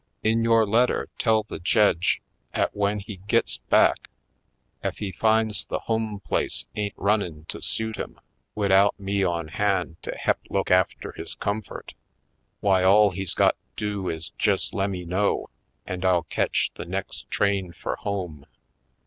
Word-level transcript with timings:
In 0.23 0.43
yore 0.43 0.65
letter 0.65 1.09
tell 1.19 1.43
the 1.43 1.59
Jedge 1.59 2.23
'at 2.55 2.73
w'en 2.73 2.97
he 2.97 3.17
gits 3.27 3.59
back, 3.69 4.07
ef 4.81 4.97
he 4.97 5.11
finds 5.11 5.63
the 5.65 5.77
home 5.77 6.19
place 6.21 6.65
ain't 6.75 6.95
run 6.97 7.19
nin' 7.19 7.45
to 7.49 7.61
suit 7.61 7.97
him 7.97 8.19
widout 8.55 8.99
me 8.99 9.23
on 9.23 9.49
hand 9.49 9.97
to 10.01 10.09
he'p 10.25 10.39
look 10.49 10.71
after 10.71 11.11
his 11.11 11.35
comfort, 11.35 11.93
w'y 12.63 12.81
all 12.83 13.11
he's 13.11 13.35
got 13.35 13.55
do 13.75 14.09
is 14.09 14.31
jest 14.39 14.73
lemme 14.73 15.05
know 15.07 15.51
an' 15.85 16.03
I'll 16.03 16.23
ketch 16.23 16.71
the 16.73 16.85
next 16.85 17.29
train 17.29 17.71
fur 17.71 17.93
home. 17.97 18.47